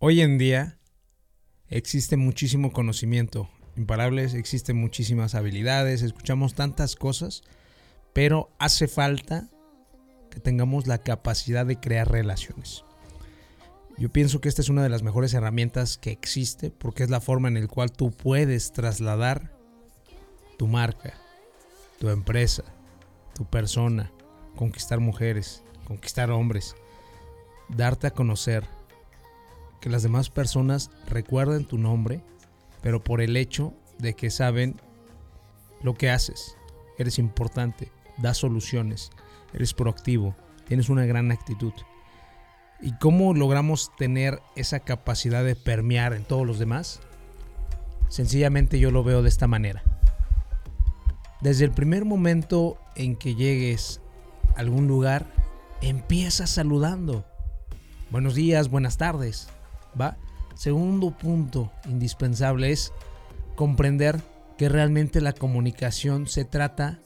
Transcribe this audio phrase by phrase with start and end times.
[0.00, 0.78] Hoy en día
[1.66, 7.42] existe muchísimo conocimiento, imparables, existen muchísimas habilidades, escuchamos tantas cosas,
[8.12, 9.48] pero hace falta
[10.30, 12.84] que tengamos la capacidad de crear relaciones.
[13.96, 17.20] Yo pienso que esta es una de las mejores herramientas que existe porque es la
[17.20, 19.52] forma en la cual tú puedes trasladar
[20.58, 21.14] tu marca,
[21.98, 22.62] tu empresa,
[23.34, 24.12] tu persona,
[24.54, 26.76] conquistar mujeres, conquistar hombres,
[27.68, 28.77] darte a conocer,
[29.80, 32.22] que las demás personas recuerden tu nombre,
[32.82, 34.76] pero por el hecho de que saben
[35.82, 36.56] lo que haces.
[36.98, 39.10] Eres importante, das soluciones,
[39.52, 40.34] eres proactivo,
[40.66, 41.72] tienes una gran actitud.
[42.80, 47.00] ¿Y cómo logramos tener esa capacidad de permear en todos los demás?
[48.08, 49.82] Sencillamente yo lo veo de esta manera.
[51.40, 54.00] Desde el primer momento en que llegues
[54.56, 55.26] a algún lugar,
[55.82, 57.24] empieza saludando.
[58.10, 59.48] Buenos días, buenas tardes.
[59.98, 60.16] ¿Va?
[60.54, 62.92] Segundo punto indispensable es
[63.54, 64.20] comprender
[64.56, 66.98] que realmente la comunicación se trata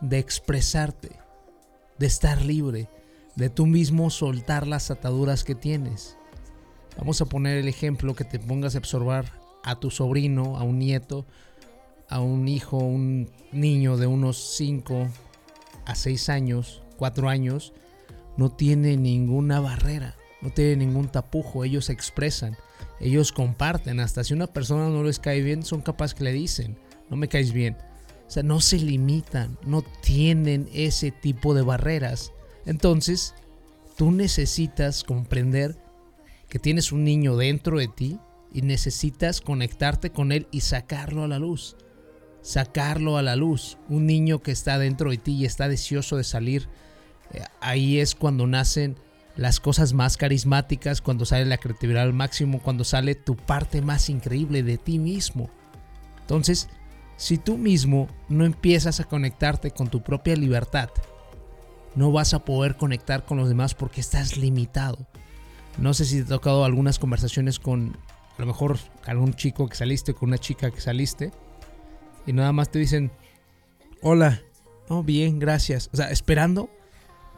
[0.00, 1.10] de expresarte,
[1.98, 2.88] de estar libre,
[3.36, 6.16] de tú mismo soltar las ataduras que tienes.
[6.96, 9.26] Vamos a poner el ejemplo que te pongas a observar
[9.64, 11.26] a tu sobrino, a un nieto,
[12.08, 15.08] a un hijo, un niño de unos 5
[15.84, 17.74] a 6 años, 4 años,
[18.38, 22.56] no tiene ninguna barrera no tienen ningún tapujo, ellos expresan,
[23.00, 26.76] ellos comparten, hasta si una persona no les cae bien, son capaces que le dicen,
[27.08, 27.76] no me caes bien.
[28.26, 32.32] O sea, no se limitan, no tienen ese tipo de barreras.
[32.64, 33.34] Entonces,
[33.96, 35.76] tú necesitas comprender
[36.48, 38.18] que tienes un niño dentro de ti
[38.52, 41.76] y necesitas conectarte con él y sacarlo a la luz.
[42.40, 43.78] Sacarlo a la luz.
[43.88, 46.68] Un niño que está dentro de ti y está deseoso de salir.
[47.32, 48.96] Eh, ahí es cuando nacen
[49.36, 54.08] las cosas más carismáticas, cuando sale la creatividad al máximo, cuando sale tu parte más
[54.10, 55.50] increíble de ti mismo.
[56.20, 56.68] Entonces,
[57.16, 60.90] si tú mismo no empiezas a conectarte con tu propia libertad,
[61.94, 65.06] no vas a poder conectar con los demás porque estás limitado.
[65.78, 67.96] No sé si te ha tocado algunas conversaciones con
[68.36, 71.32] a lo mejor algún chico que saliste, con una chica que saliste,
[72.26, 73.10] y nada más te dicen,
[74.00, 74.42] hola,
[74.88, 75.90] oh, bien, gracias.
[75.92, 76.70] O sea, esperando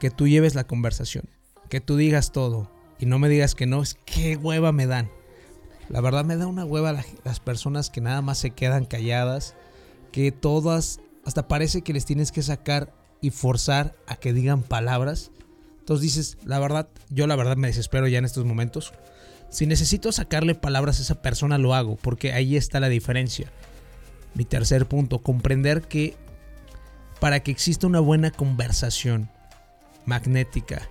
[0.00, 1.24] que tú lleves la conversación
[1.72, 5.10] que tú digas todo y no me digas que no, es que hueva me dan.
[5.88, 9.54] La verdad me da una hueva las personas que nada más se quedan calladas,
[10.12, 15.30] que todas, hasta parece que les tienes que sacar y forzar a que digan palabras.
[15.78, 18.92] Entonces dices, la verdad, yo la verdad me desespero ya en estos momentos.
[19.48, 23.50] Si necesito sacarle palabras a esa persona, lo hago, porque ahí está la diferencia.
[24.34, 26.18] Mi tercer punto, comprender que
[27.18, 29.30] para que exista una buena conversación
[30.04, 30.86] magnética,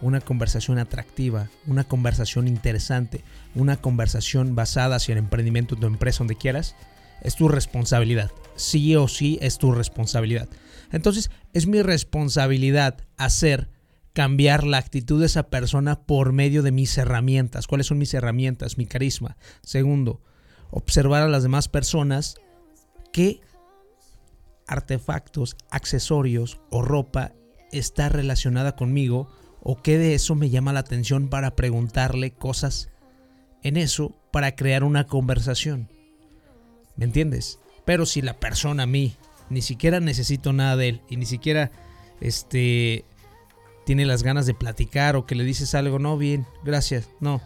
[0.00, 3.24] una conversación atractiva, una conversación interesante,
[3.54, 6.74] una conversación basada hacia el emprendimiento de tu empresa donde quieras,
[7.22, 8.30] es tu responsabilidad.
[8.56, 10.48] Sí o sí es tu responsabilidad.
[10.92, 13.68] Entonces, es mi responsabilidad hacer
[14.12, 17.66] cambiar la actitud de esa persona por medio de mis herramientas.
[17.66, 18.78] ¿Cuáles son mis herramientas?
[18.78, 19.36] Mi carisma.
[19.62, 20.22] Segundo,
[20.70, 22.36] observar a las demás personas
[23.12, 23.40] qué
[24.66, 27.32] artefactos, accesorios o ropa
[27.72, 29.30] está relacionada conmigo
[29.68, 32.88] o qué de eso me llama la atención para preguntarle cosas
[33.64, 35.88] en eso para crear una conversación.
[36.94, 37.58] ¿Me entiendes?
[37.84, 39.16] Pero si la persona a mí
[39.50, 41.72] ni siquiera necesito nada de él y ni siquiera
[42.20, 43.04] este
[43.84, 47.40] tiene las ganas de platicar o que le dices algo, no, bien, gracias, no.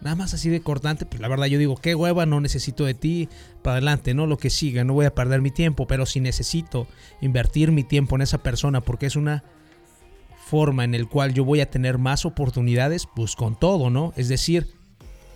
[0.00, 2.94] Nada más así de cortante, pues la verdad yo digo, qué hueva, no necesito de
[2.94, 3.28] ti,
[3.60, 6.86] para adelante, no lo que siga, no voy a perder mi tiempo, pero si necesito
[7.20, 9.44] invertir mi tiempo en esa persona porque es una
[10.46, 14.12] forma en el cual yo voy a tener más oportunidades, pues con todo, ¿no?
[14.16, 14.68] Es decir,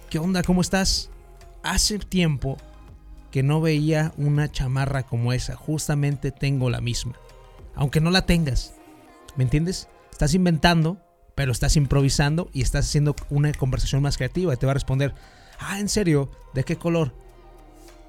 [0.09, 0.44] ¿qué onda?
[0.44, 1.10] ¿Cómo estás?
[1.65, 2.59] Hace tiempo
[3.32, 5.56] que no veía una chamarra como esa.
[5.56, 7.15] Justamente tengo la misma.
[7.75, 8.75] Aunque no la tengas.
[9.34, 9.88] ¿Me entiendes?
[10.12, 10.99] Estás inventando,
[11.34, 14.54] pero estás improvisando y estás haciendo una conversación más creativa.
[14.54, 15.12] Te va a responder,
[15.58, 16.31] ah, ¿en serio?
[16.55, 17.14] ¿De qué color?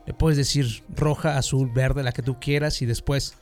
[0.06, 3.38] Le puedes decir roja, azul, verde, la que tú quieras y después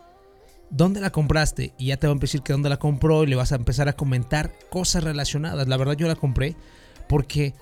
[0.69, 3.36] dónde la compraste y ya te va a decir que dónde la compró y le
[3.36, 5.68] vas a empezar a comentar cosas relacionadas.
[5.68, 6.56] La verdad yo la compré
[7.07, 7.54] porque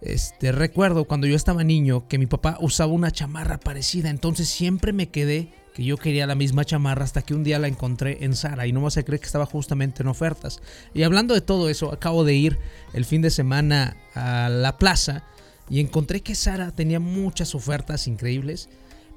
[0.00, 4.92] este recuerdo cuando yo estaba niño que mi papá usaba una chamarra parecida, entonces siempre
[4.92, 8.36] me quedé que yo quería la misma chamarra hasta que un día la encontré en
[8.36, 10.60] Sara y no vas a creer que estaba justamente en ofertas.
[10.94, 12.58] Y hablando de todo eso, acabo de ir
[12.92, 15.24] el fin de semana a la plaza
[15.68, 18.68] y encontré que Sara tenía muchas ofertas increíbles.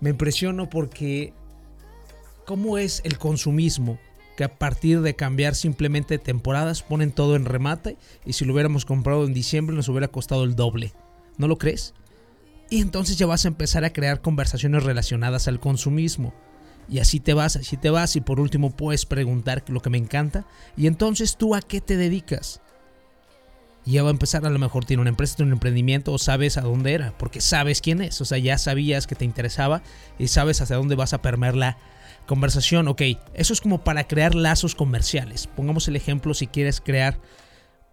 [0.02, 1.34] Me impresionó porque
[2.48, 4.00] cómo es el consumismo
[4.38, 8.86] que a partir de cambiar simplemente temporadas ponen todo en remate y si lo hubiéramos
[8.86, 10.94] comprado en diciembre nos hubiera costado el doble.
[11.38, 11.94] ¿No lo crees?
[12.70, 16.34] Y entonces ya vas a empezar a crear conversaciones relacionadas al consumismo.
[16.88, 19.98] Y así te vas, así te vas y por último puedes preguntar lo que me
[19.98, 20.46] encanta.
[20.78, 22.62] Y entonces tú a qué te dedicas?
[23.86, 26.18] Y ya va a empezar, a lo mejor tiene una empresa, tiene un emprendimiento o
[26.18, 28.22] sabes a dónde era, porque sabes quién es.
[28.22, 29.82] O sea, ya sabías que te interesaba
[30.18, 31.78] y sabes hacia dónde vas a permear la
[32.28, 32.88] conversación.
[32.88, 33.02] Ok,
[33.34, 35.48] eso es como para crear lazos comerciales.
[35.48, 37.20] Pongamos el ejemplo si quieres crear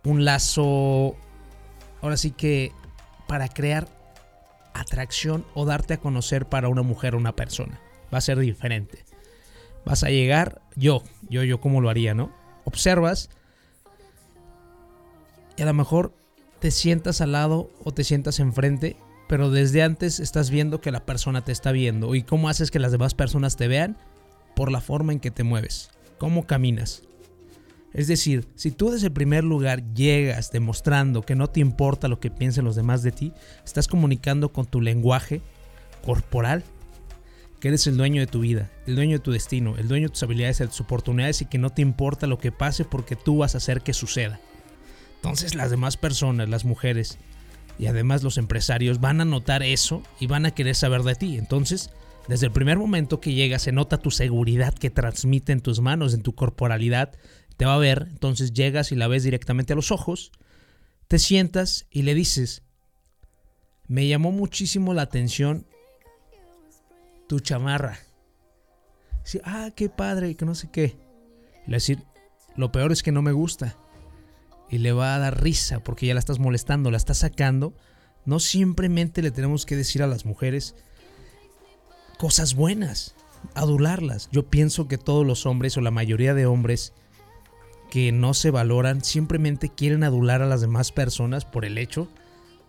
[0.04, 1.16] un lazo,
[2.02, 2.72] ahora sí que
[3.26, 3.88] para crear
[4.74, 7.80] atracción o darte a conocer para una mujer o una persona.
[8.12, 9.04] Va a ser diferente.
[9.86, 12.32] Vas a llegar, yo, yo, yo, ¿cómo lo haría, no?
[12.64, 13.30] Observas
[15.56, 16.14] y a lo mejor
[16.58, 18.96] te sientas al lado o te sientas enfrente,
[19.28, 22.14] pero desde antes estás viendo que la persona te está viendo.
[22.14, 23.96] ¿Y cómo haces que las demás personas te vean?
[24.54, 27.02] Por la forma en que te mueves, cómo caminas.
[27.92, 32.18] Es decir, si tú desde el primer lugar llegas demostrando que no te importa lo
[32.18, 33.32] que piensen los demás de ti,
[33.64, 35.42] estás comunicando con tu lenguaje
[36.04, 36.64] corporal
[37.64, 40.12] que eres el dueño de tu vida, el dueño de tu destino, el dueño de
[40.12, 43.38] tus habilidades, de tus oportunidades y que no te importa lo que pase porque tú
[43.38, 44.38] vas a hacer que suceda.
[45.16, 47.16] Entonces las demás personas, las mujeres
[47.78, 51.38] y además los empresarios van a notar eso y van a querer saber de ti.
[51.38, 51.90] Entonces,
[52.28, 56.14] desde el primer momento que llegas se nota tu seguridad que transmite en tus manos,
[56.14, 57.12] en tu corporalidad,
[57.56, 60.32] te va a ver, entonces llegas y la ves directamente a los ojos,
[61.08, 62.62] te sientas y le dices,
[63.86, 65.66] me llamó muchísimo la atención
[67.28, 67.98] tu chamarra.
[69.44, 70.96] ah, qué padre, que no sé qué.
[71.66, 72.02] Le decir,
[72.56, 73.76] lo peor es que no me gusta
[74.70, 77.74] y le va a dar risa porque ya la estás molestando, la estás sacando,
[78.24, 80.74] no simplemente le tenemos que decir a las mujeres
[82.24, 83.14] cosas buenas,
[83.52, 84.30] adularlas.
[84.32, 86.94] Yo pienso que todos los hombres o la mayoría de hombres
[87.90, 92.08] que no se valoran simplemente quieren adular a las demás personas por el hecho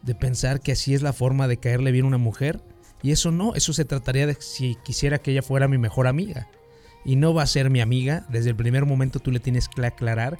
[0.01, 2.59] de pensar que así es la forma de caerle bien a una mujer.
[3.01, 6.49] Y eso no, eso se trataría de si quisiera que ella fuera mi mejor amiga.
[7.05, 9.85] Y no va a ser mi amiga, desde el primer momento tú le tienes que
[9.85, 10.37] aclarar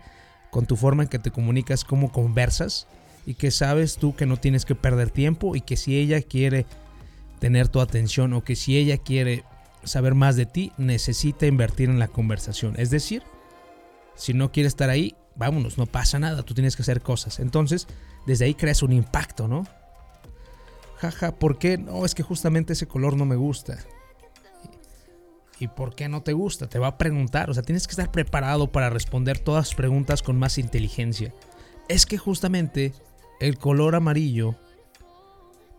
[0.52, 2.86] con tu forma en que te comunicas, cómo conversas
[3.26, 6.66] y que sabes tú que no tienes que perder tiempo y que si ella quiere
[7.40, 9.44] tener tu atención o que si ella quiere
[9.84, 12.76] saber más de ti, necesita invertir en la conversación.
[12.78, 13.24] Es decir,
[14.16, 17.40] si no quiere estar ahí, vámonos, no pasa nada, tú tienes que hacer cosas.
[17.40, 17.88] Entonces,
[18.26, 19.66] desde ahí creas un impacto, ¿no?
[20.98, 21.78] Jaja, ¿por qué?
[21.78, 23.78] No, es que justamente ese color no me gusta.
[25.60, 26.68] ¿Y por qué no te gusta?
[26.68, 27.50] Te va a preguntar.
[27.50, 31.34] O sea, tienes que estar preparado para responder todas las preguntas con más inteligencia.
[31.88, 32.94] Es que justamente
[33.40, 34.56] el color amarillo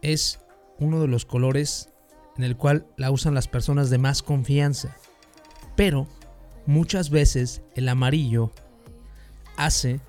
[0.03, 0.38] es
[0.78, 1.90] uno de los colores
[2.37, 4.96] en el cual la usan las personas de más confianza.
[5.75, 6.06] Pero
[6.67, 8.50] muchas veces el amarillo
[9.56, 10.00] hace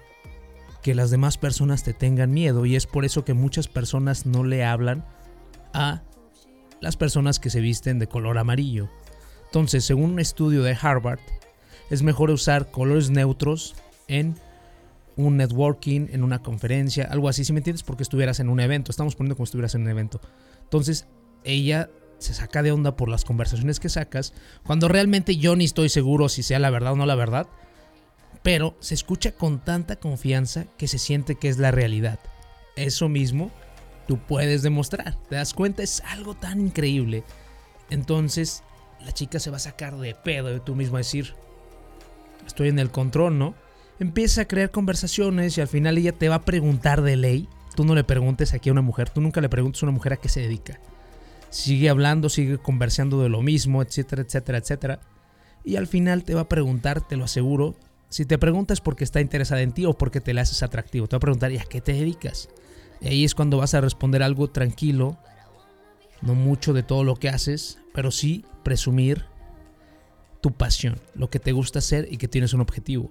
[0.81, 4.43] que las demás personas te tengan miedo y es por eso que muchas personas no
[4.43, 5.05] le hablan
[5.73, 6.03] a
[6.79, 8.89] las personas que se visten de color amarillo.
[9.45, 11.19] Entonces, según un estudio de Harvard,
[11.89, 13.75] es mejor usar colores neutros
[14.07, 14.35] en
[15.17, 18.91] un networking, en una conferencia, algo así, si me entiendes, porque estuvieras en un evento.
[18.91, 20.21] Estamos poniendo como estuvieras en un evento.
[20.63, 21.07] Entonces,
[21.43, 24.33] ella se saca de onda por las conversaciones que sacas,
[24.63, 27.47] cuando realmente yo ni estoy seguro si sea la verdad o no la verdad,
[28.43, 32.19] pero se escucha con tanta confianza que se siente que es la realidad.
[32.75, 33.51] Eso mismo
[34.07, 35.15] tú puedes demostrar.
[35.29, 35.83] ¿Te das cuenta?
[35.83, 37.23] Es algo tan increíble.
[37.89, 38.63] Entonces,
[39.03, 41.33] la chica se va a sacar de pedo de tú mismo a decir,
[42.45, 43.55] estoy en el control, ¿no?
[43.99, 47.49] Empieza a crear conversaciones y al final ella te va a preguntar de ley.
[47.75, 50.13] Tú no le preguntes aquí a una mujer, tú nunca le preguntes a una mujer
[50.13, 50.79] a qué se dedica.
[51.49, 54.99] Sigue hablando, sigue conversando de lo mismo, etcétera, etcétera, etcétera.
[55.63, 57.75] Y al final te va a preguntar, te lo aseguro,
[58.09, 61.15] si te preguntas porque está interesada en ti o porque te la haces atractivo, te
[61.15, 62.49] va a preguntar, ¿y a qué te dedicas?
[63.01, 65.17] Y ahí es cuando vas a responder algo tranquilo,
[66.21, 69.25] no mucho de todo lo que haces, pero sí presumir
[70.41, 73.09] tu pasión, lo que te gusta hacer y que tienes un objetivo.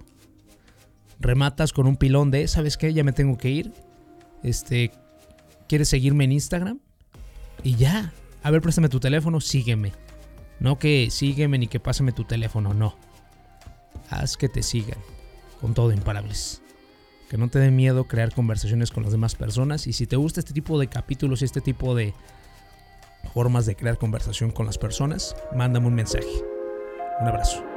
[1.19, 2.93] Rematas con un pilón de, ¿sabes qué?
[2.93, 3.73] Ya me tengo que ir.
[4.43, 4.91] Este,
[5.67, 6.79] ¿quieres seguirme en Instagram?
[7.63, 8.13] Y ya.
[8.43, 9.93] A ver, préstame tu teléfono, sígueme.
[10.59, 12.95] No que sígueme ni que pásame tu teléfono, no.
[14.09, 14.99] Haz que te sigan.
[15.59, 16.61] Con todo imparables.
[17.29, 19.87] Que no te dé miedo crear conversaciones con las demás personas.
[19.87, 22.13] Y si te gusta este tipo de capítulos y este tipo de
[23.33, 26.27] formas de crear conversación con las personas, mándame un mensaje.
[27.19, 27.76] Un abrazo.